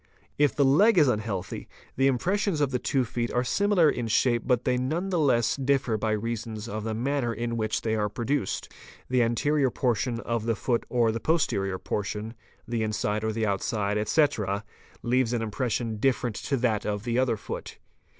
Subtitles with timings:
[0.39, 4.41] If the leg is unhealthy, the impressions of the two feet are similar in shape
[4.47, 8.09] but they none the less differ by reason of the manner in which they are
[8.09, 8.67] produced;
[9.11, 12.33] the anterior portion of the foot or the posterior portion,
[12.67, 14.63] the inside or the outside, etc.,
[15.03, 17.77] leaves an impression different to that of the other foot.